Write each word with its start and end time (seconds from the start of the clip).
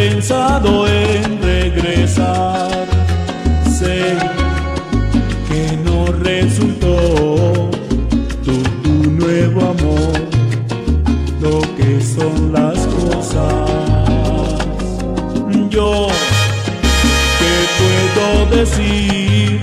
pensado 0.00 0.88
en 0.88 1.42
regresar. 1.42 2.86
Sé 3.78 4.16
que 5.48 5.62
no 5.84 6.06
resultó 6.30 7.70
tu, 8.44 8.54
tu 8.84 9.10
nuevo 9.10 9.60
amor, 9.74 10.14
lo 11.44 11.60
que 11.76 12.00
son 12.00 12.52
las 12.52 12.78
cosas. 12.96 13.54
Yo, 15.68 16.08
¿qué 17.40 17.54
puedo 17.80 18.56
decir? 18.56 19.60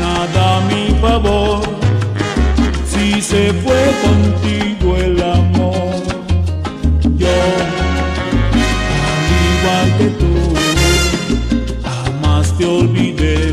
Nada 0.00 0.58
a 0.58 0.60
mi 0.70 0.84
favor, 1.00 1.62
si 2.86 3.20
se 3.20 3.52
fue 3.64 3.82
contigo 4.04 4.96
el 4.96 5.20
amor. 5.22 5.27
Que 9.98 10.06
tú, 10.20 10.32
jamás 11.84 12.56
te 12.56 12.64
olvidé 12.64 13.52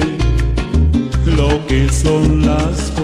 lo 1.26 1.66
que 1.68 1.90
son 1.92 2.46
las 2.46 2.95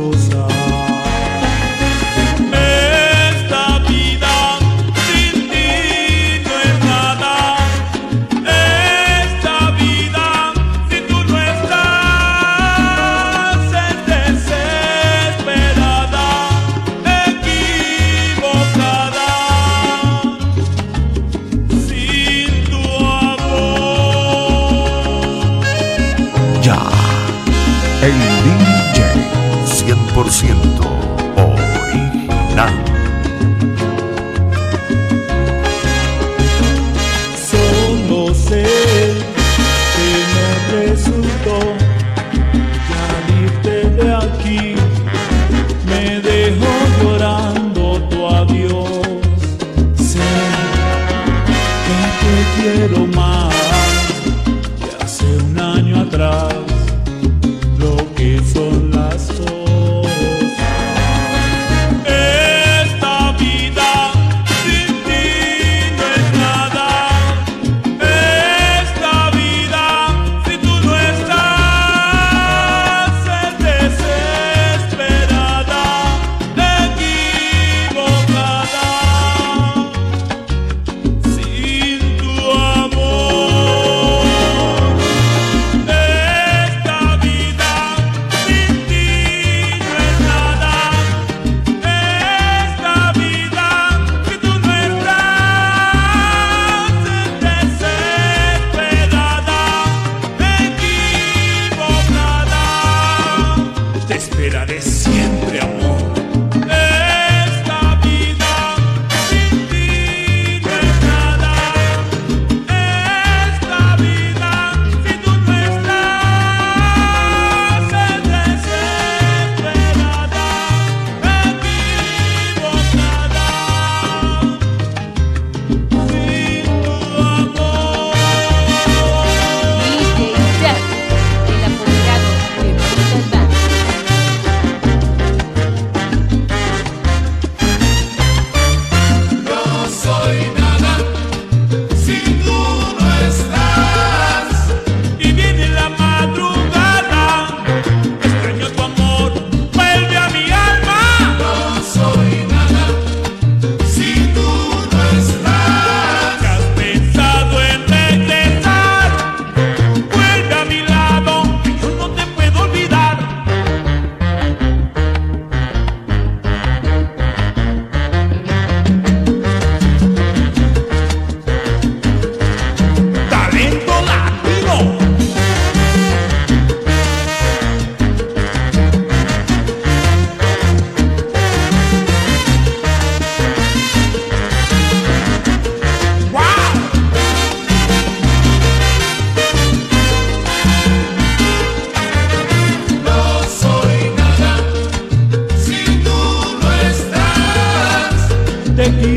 original. 30.32 30.92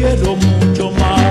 quiero 0.05 0.37
mucho 0.37 0.91
más. 0.91 1.24